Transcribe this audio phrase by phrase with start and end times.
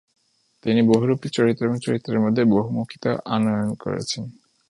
[0.65, 4.23] তিনি বহুরূপী চরিত্র এবং চরিত্রের মধ্যে বহুমুখীতা আনয়ন করেছেন।